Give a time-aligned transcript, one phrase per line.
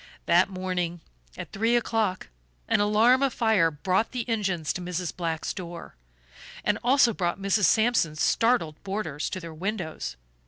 [0.25, 1.01] That morning
[1.37, 2.29] at three o'clock
[2.67, 5.15] an alarm of fire brought the engines to Mrs.
[5.15, 5.95] Black's door,
[6.63, 7.65] and also brought Mrs.
[7.65, 10.15] Sampson's startled boarders to their windows.